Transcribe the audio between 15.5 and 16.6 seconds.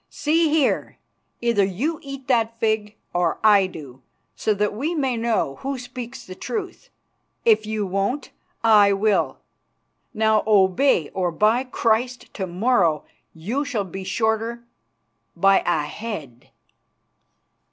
a head."